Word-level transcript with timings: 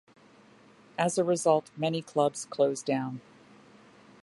As 0.97 1.19
a 1.19 1.23
result, 1.23 1.69
many 1.77 2.01
clubs 2.01 2.45
closed 2.45 2.87
down. 2.87 3.21